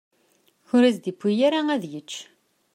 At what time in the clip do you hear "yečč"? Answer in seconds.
1.91-2.11